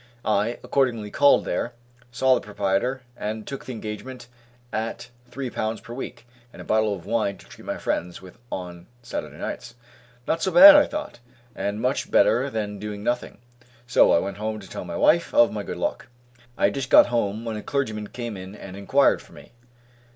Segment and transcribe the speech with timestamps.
[0.25, 1.73] I accordingly called there,
[2.11, 4.27] saw the proprietor, and took the engagement
[4.73, 8.39] at three pounds per week, and a bottle of wine to treat my friends with
[8.51, 9.75] on Saturday nights.
[10.27, 11.19] "Not so bad," thought
[11.55, 13.37] I, "and much better than doing nothing,"
[13.85, 16.07] so I went home to tell my wife of my good luck.
[16.57, 19.51] I had just got home when a clergyman came in and enquired for me.